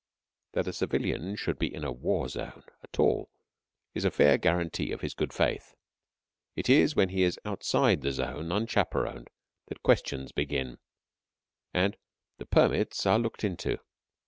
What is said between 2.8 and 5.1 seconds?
at all is a fair guarantee of